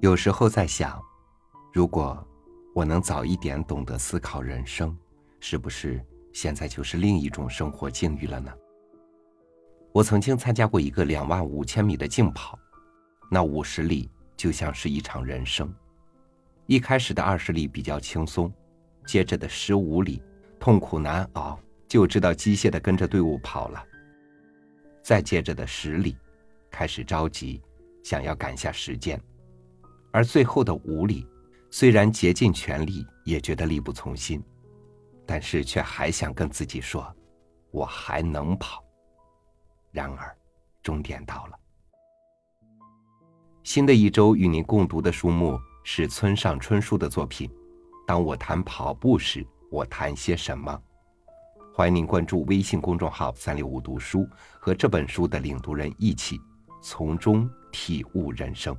[0.00, 1.00] 有时候在想，
[1.72, 2.26] 如果
[2.74, 4.96] 我能早一点懂得思考人生，
[5.40, 6.02] 是不是
[6.32, 8.50] 现在就是另一种生活境遇了呢？
[9.92, 12.58] 我曾经参加过一个两万五千米的竞跑，
[13.30, 15.72] 那五十里就像是一场人生。
[16.66, 18.50] 一开始的二十里比较轻松，
[19.06, 20.22] 接着的十五里
[20.58, 23.84] 痛苦难熬，就知道机械的跟着队伍跑了。
[25.02, 26.16] 再接着的十里，
[26.70, 27.60] 开始着急，
[28.02, 29.18] 想要赶下时间；
[30.12, 31.26] 而最后的五里，
[31.70, 34.42] 虽然竭尽全力，也觉得力不从心，
[35.26, 37.14] 但是却还想跟自己说
[37.70, 38.84] ：“我还能跑。”
[39.90, 40.36] 然而，
[40.82, 41.58] 终点到了。
[43.64, 47.50] 新的一周，与您共读的书目是村上春树的作品。
[48.06, 50.80] 当我谈跑步时，我谈些什么？
[51.80, 54.28] 欢迎您关注微信公众号“三六五读书”，
[54.60, 56.38] 和这本书的领读人一起
[56.82, 58.76] 从中体悟人生。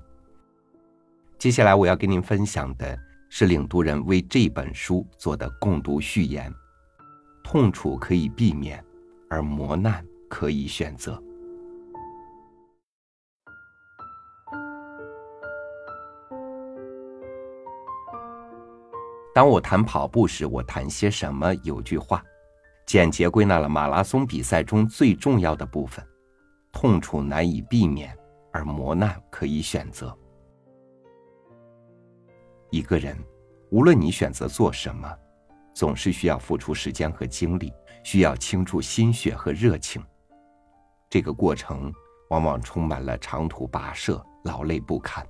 [1.39, 2.95] 接下来我要跟您分享的
[3.27, 6.53] 是领读人为这本书做的共读序言：
[7.43, 8.85] 痛楚可以避免，
[9.31, 11.19] 而磨难可以选择。
[19.33, 21.51] 当我谈跑步时，我谈些什么？
[21.63, 22.23] 有句话。
[22.93, 26.05] 简洁归纳了马拉松比赛中最重要的部分：
[26.73, 28.13] 痛楚难以避免，
[28.51, 30.13] 而磨难可以选择。
[32.69, 33.17] 一个人，
[33.69, 35.09] 无论你选择做什么，
[35.73, 37.71] 总是需要付出时间和精力，
[38.03, 40.03] 需要倾注心血和热情。
[41.09, 41.93] 这个过程
[42.29, 45.25] 往往充满了长途跋涉、劳累不堪。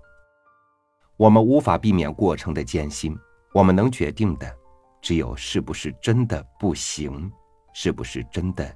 [1.16, 3.16] 我们无法避免过程的艰辛，
[3.54, 4.52] 我们能决定的，
[5.00, 7.32] 只有是不是真的不行。
[7.74, 8.74] 是不是真的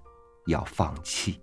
[0.48, 1.40] 要放弃？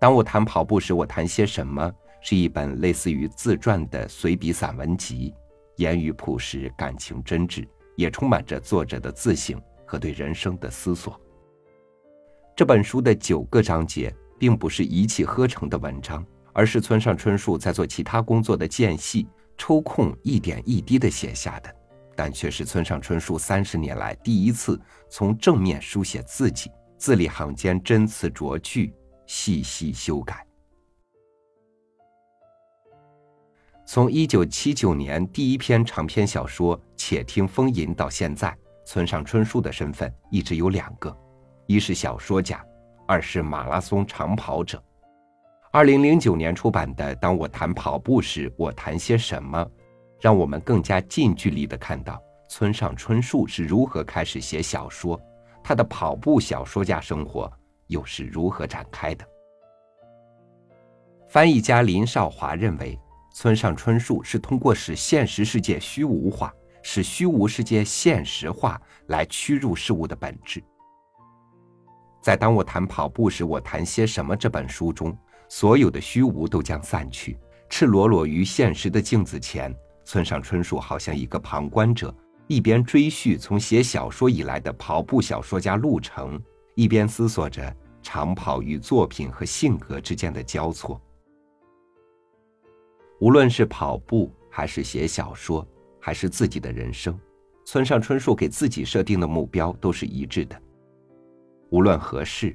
[0.00, 1.92] 当我谈跑步时，我谈些什么？
[2.20, 5.34] 是一本类似于自传的随笔散文集，
[5.76, 7.66] 言语朴实，感情真挚，
[7.96, 11.20] 也充满着作者的自省和对人生的思索。
[12.54, 19.26] 这本书的九个章节，并不是一气呵成的文章，而是村上春树在做其他工作的间隙
[19.56, 21.81] 抽空一点一滴的写下的。
[22.14, 28.94] 但却是村上春树三十年来第一次从正面书写自己，字里行间斟词酌句，
[29.26, 30.46] 细细修改。
[33.84, 38.56] 从一九七九年第一篇长篇小说《且听风吟》到现在，
[38.86, 41.14] 村上春树的身份一直有两个：
[41.66, 42.64] 一是小说家，
[43.06, 44.82] 二是马拉松长跑者。
[45.72, 49.58] 二零零九年出版的《当我谈跑步时，我谈些什么》。
[50.22, 55.20] 让我们更加近距离的看到村上春树是如何开始写小说，
[55.64, 57.52] 他的跑步小说家生活
[57.88, 59.24] 又是如何展开的。
[61.28, 62.96] 翻译家林少华认为，
[63.34, 66.54] 村上春树是通过使现实世界虚无化，
[66.84, 70.62] 使虚无世界现实化来屈入事物的本质。
[72.20, 75.16] 在《当我谈跑步时，我谈些什么》这本书中，
[75.48, 77.36] 所有的虚无都将散去，
[77.68, 79.74] 赤裸裸于现实的镜子前。
[80.04, 82.14] 村上春树好像一个旁观者，
[82.46, 86.40] 一边追叙从写小说以来的跑步小说家路程，
[86.74, 91.00] 一边思索着长跑与作品和性格之间的交错。
[93.20, 95.66] 无论是跑步，还是写小说，
[96.00, 97.18] 还是自己的人生，
[97.64, 100.60] 村上春树给自己设定的目标都是一致的。
[101.70, 102.54] 无论何事，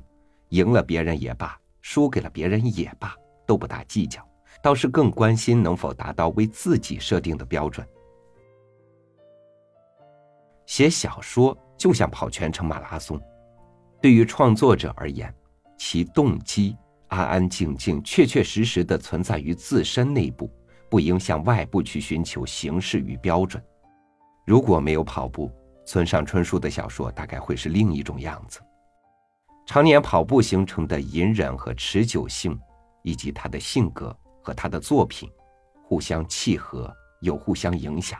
[0.50, 3.16] 赢了别人也罢，输给了别人也罢，
[3.46, 4.27] 都不大计较。
[4.62, 7.85] 倒是更关心能否达到为自己设定的标准。
[10.66, 13.19] 写小说就像跑全程马拉松，
[14.01, 15.34] 对于创作者而言，
[15.78, 16.75] 其动机
[17.07, 20.51] 安安静静、确确实实的存在于自身内部，
[20.89, 23.63] 不应向外部去寻求形式与标准。
[24.45, 25.50] 如果没有跑步，
[25.85, 28.59] 村上春树的小说大概会是另一种样子。
[29.66, 32.57] 常年跑步形成的隐忍和持久性，
[33.03, 34.15] 以及他的性格。
[34.48, 35.30] 和他的作品
[35.84, 36.90] 互相契合，
[37.20, 38.18] 有互相影响。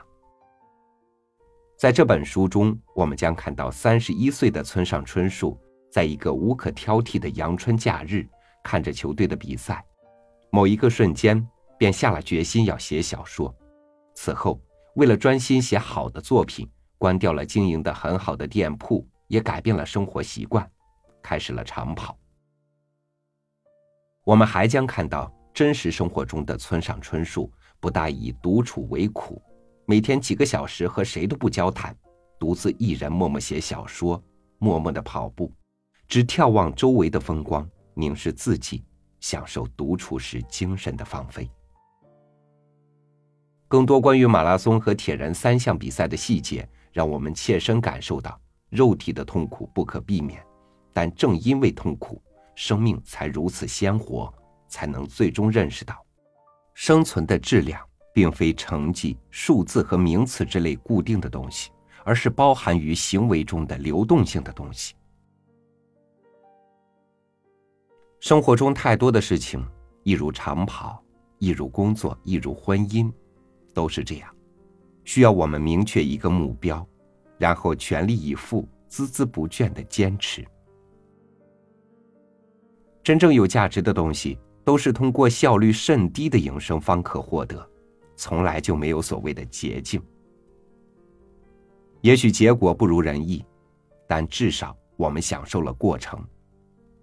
[1.78, 5.58] 在这本书中，我们将看到三十一岁的村上春树，
[5.90, 8.28] 在一个无可挑剔的阳春假日，
[8.62, 9.82] 看着球队的比赛，
[10.50, 11.42] 某一个瞬间
[11.78, 13.54] 便下了决心要写小说。
[14.14, 14.60] 此后，
[14.96, 20.70] 为了专心写好的作品，关掉了经营的很好的店铺，也改变了生活习惯，
[21.22, 22.14] 开始了长跑。
[24.24, 25.32] 我们还将看到。
[25.54, 27.50] 真实生活中的村上春树
[27.80, 29.40] 不大以独处为苦，
[29.86, 31.96] 每天几个小时和谁都不交谈，
[32.38, 34.22] 独自一人默默写小说，
[34.58, 35.52] 默默的跑步，
[36.08, 38.84] 只眺望周围的风光，凝视自己，
[39.20, 41.48] 享受独处时精神的放飞。
[43.68, 48.40] 更多关于马拉松和铁人三项比赛的细节，让我们切身感受到
[48.70, 50.42] 肉体的痛苦不可避免，
[50.92, 52.20] 但正因为痛苦，
[52.56, 54.32] 生命才如此鲜活。
[54.68, 55.96] 才能最终认识到，
[56.74, 57.80] 生存的质量
[58.12, 61.70] 并非成绩、数字和名词之类固定的东西，
[62.04, 64.94] 而是包含于行为中的流动性的东西。
[68.20, 69.64] 生活中太多的事情，
[70.04, 71.02] 一如长跑，
[71.38, 73.10] 一如工作，一如婚姻，
[73.72, 74.28] 都是这样，
[75.04, 76.86] 需要我们明确一个目标，
[77.38, 80.44] 然后全力以赴、孜孜不倦的坚持。
[83.04, 84.38] 真正有价值的东西。
[84.68, 87.66] 都是通过效率甚低的营生方可获得，
[88.16, 89.98] 从来就没有所谓的捷径。
[92.02, 93.42] 也许结果不如人意，
[94.06, 96.22] 但至少我们享受了过程。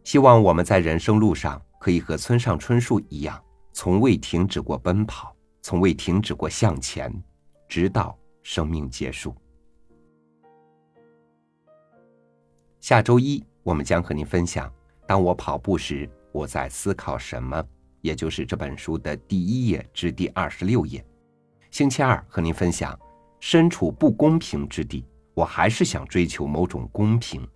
[0.03, 7.11] 希望我们在人生路上可以和村上春树一样，从未停止过奔跑，从未停止过向前，
[7.67, 9.35] 直到生命结束。
[12.79, 14.71] 下周一我们将和您分享：
[15.07, 16.07] 当我跑步时。
[16.35, 17.65] 我在思考什么，
[18.01, 21.01] 也就是这本书的第一页至第二十六页。
[21.71, 22.93] 星期二和您分享，
[23.39, 27.47] 身处不公平之地，我还是想追求某种公平。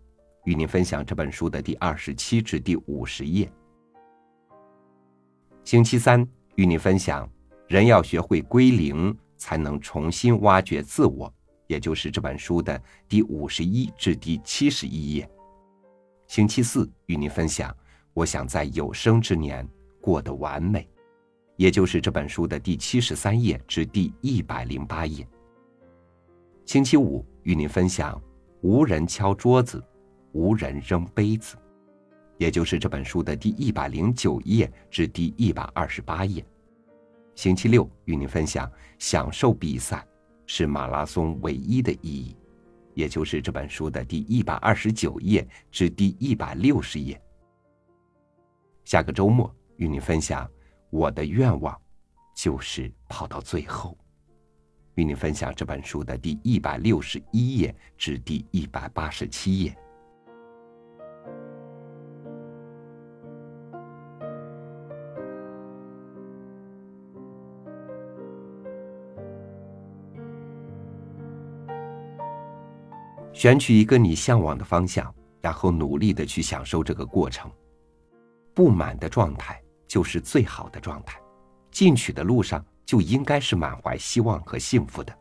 [0.46, 3.52] 与您分享这本书的第二十七至第五十页。
[5.66, 6.26] 星期三
[6.56, 7.30] 与您分享，
[7.68, 11.30] 人要学会归零，才能重新挖掘自我，
[11.68, 15.30] 也就是这本书的第五十一至第七十一页。
[16.28, 17.76] 星期四与您分享。
[18.20, 19.66] 我想在有生之年
[20.02, 20.86] 过得完美，
[21.56, 25.26] 也就是这本书的第七十三页至第一百零八页。
[26.66, 28.22] 星期五与您分享：
[28.60, 29.82] 无人敲桌子，
[30.34, 31.56] 无人扔杯子，
[32.38, 36.46] 也就是这本书的第一百零九页至第一百二十八页。
[37.36, 40.06] 星期六与您分享：享受比赛
[40.46, 42.36] 是马拉松唯一的意义，
[42.96, 47.18] 也就是这本书的第一百二十九页至第一百六十页。
[48.90, 50.50] 下个周末与你分享，
[50.90, 51.80] 我的愿望
[52.36, 53.96] 就是跑到最后。
[54.96, 59.78] 与你分享这本书的第一百六十一页至第一百八十七页。
[73.32, 77.48] 选取一个你向往的方向，然后努力的去享受这个过程。
[78.54, 81.20] 不满的状态就是最好的状态，
[81.72, 85.16] 进取的路上就应该是满怀希望和幸福的，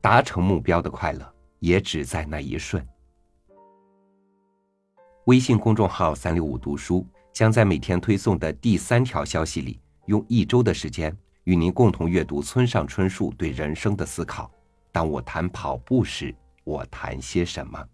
[0.00, 2.86] 达成目标的快乐也只在那一瞬。
[5.26, 11.14] 微信公众号“三六五读书”将在每天推送的第三条消息里，用一周的时间
[11.44, 14.50] 与您共同阅读村上春树对人生的思考。
[14.92, 16.34] 当我谈跑步时，
[16.64, 17.84] 我谈些什么？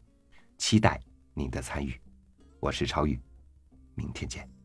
[0.56, 0.98] 期待
[1.34, 1.92] 您的参与。
[2.60, 3.18] 我是超宇，
[3.94, 4.55] 明天见。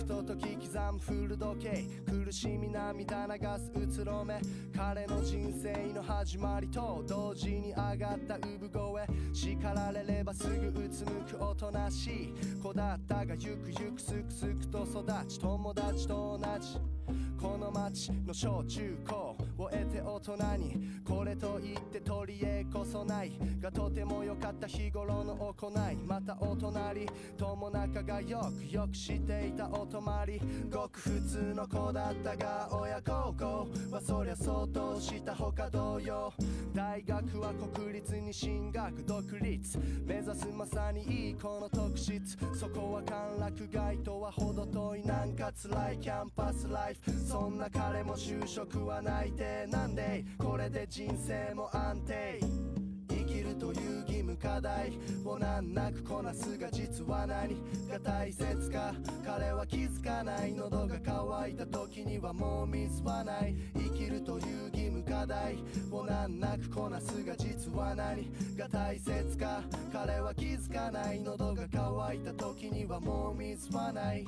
[0.00, 1.84] くととき刻む古時計
[2.24, 4.40] 苦しみ涙流すうつろめ
[4.74, 16.78] 彼の人生の始まりと同時に上がった産声叱られればすぐうつむくおとなしい子だったがゆくゆくすくすくと育ち友達と同じ
[17.40, 19.36] この街の小中高
[19.68, 30.40] 終えて大人にこれといって取り柄こそないがとても良かった日頃の行いまたお隣友仲がよくよくしていたお泊まり
[30.70, 36.32] ごく普通の子だったが親孝行はそりゃ相当したほか同様
[36.72, 52.40] 大学は国立に進学独立目指すまさにいい子の特質そこは歓楽街とは程遠いなんか辛いキャンパスライフそんな彼も就職は内定定なんでこれで人生も安定
[53.10, 54.92] 生きるという義務課題
[55.24, 57.54] を難なくこなすが実は何
[57.88, 65.56] が大切か彼は気づかない喉が渇いた時にはもう水はない生きるという義務課題
[65.90, 74.24] を難なくこなすが実は何が大切か彼は気づかない喉が渇いた時にはもう水はない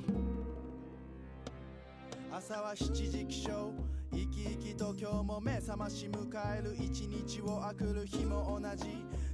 [2.33, 8.87] 朝は7時起床生き生きと今日も目覚まし迎える一日をあくる日も同じ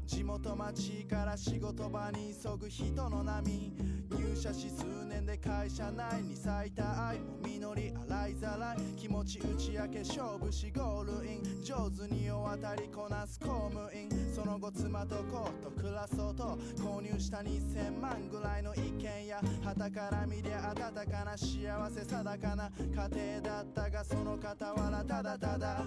[0.07, 3.73] 地元町から仕事場に急ぐ人の波
[4.11, 25.81] 入社し数年で会社内に咲いた愛も実り洗いざらい気持ち打ち明け勝負しゴールイン上手に世渡りこなす公務員その後妻と子と暮らそうと購入した2000万ぐらいの一軒家旗から見りゃ温かな幸せ定かな家庭だったがその方傍らただただ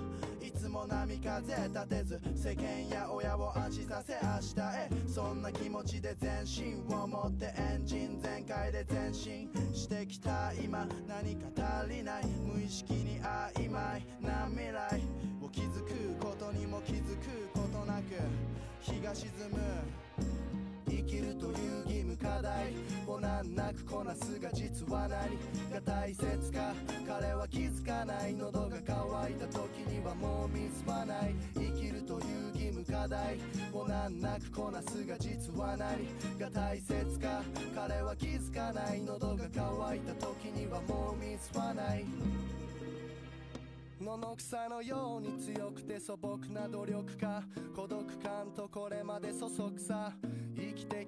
[0.43, 15.01] いつも波風立てず世間や親を安心させ明日へそんな気持ちで全身を持ってエンジン全開で前進してきた今何か足りない無意識に曖昧な未来
[15.43, 18.03] を気づくことにも気づくことなく
[18.81, 19.59] 日が沈む
[20.89, 21.47] 生きると
[21.89, 22.73] いう課題
[23.07, 25.09] を難なくこなすが実は何
[25.73, 26.73] が大切か
[27.07, 28.83] 彼は気づかない喉が渇い
[29.35, 33.39] た時にはもう見つまない生きるという義務課題
[33.73, 36.07] を難なくこなすが実は何
[36.39, 37.41] が大切か
[37.75, 39.51] 彼は気づかない喉が渇い
[40.01, 42.05] た時にはもう見つまない
[43.99, 47.43] 野の草のように強くて素朴な努力家
[47.75, 50.13] 孤独感とこれまでそそくさ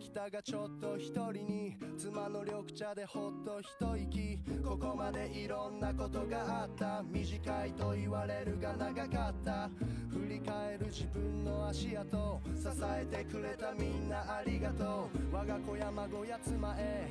[0.04, 3.62] きたがちょっと一人に妻の緑茶でほっと
[3.96, 9.70] 一息ここまでいろんなことがあった短いと言われるが長かった
[10.12, 17.08] 振り返る自分の足跡支えてくれたみんなありがとう我が子や孫や妻へ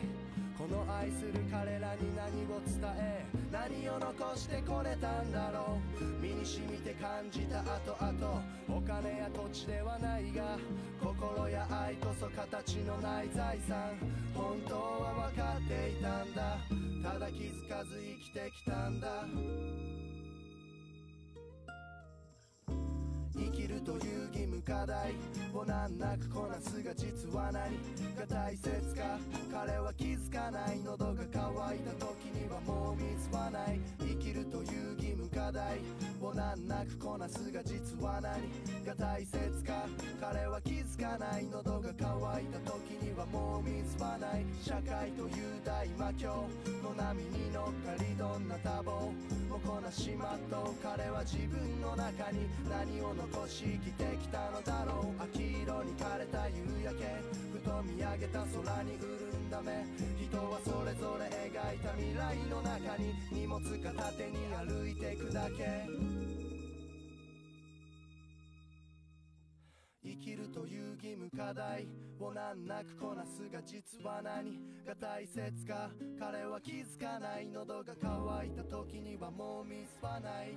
[0.62, 10.56] この愛する彼らに何を伝え何を残してこれたんだろう身に染みて感じた後々お金や土地ではないが
[11.02, 13.98] 心や愛こそ形のない財産
[14.36, 16.58] 本当は分かっていたんだ
[17.10, 19.26] ただ気づかず生きてきたんだ
[23.34, 25.12] 生きるという義務課題
[25.60, 27.76] ん難なくこなすが実は何
[28.16, 29.18] が大切か
[29.52, 35.78] 彼は気づかない喉が渇いた時にはもうつまない生きるという義務課題
[36.22, 38.32] を難なくこなすが実は何
[38.84, 39.86] が大切か
[40.20, 45.30] 彼は気づかない喉が渇いた時にはもうつまない社会という
[45.64, 46.46] 大魔境
[46.82, 49.12] の波に乗っかりどんな多忙も
[49.64, 57.04] こなしまっと彼は自分の中に何を残し生きてきたのだろう色に枯れた夕焼け
[57.52, 59.84] ふと見上げた空に潤んだ目
[60.24, 65.86] 人はそれぞれ描いた未来の中に荷物片手に歩いてくだけ
[70.04, 71.86] 生きるという義務課題
[72.20, 78.00] を難なくこなすが実は何が大切か彼は気づかない喉が渇
[78.46, 80.54] いた時にはもう見スはない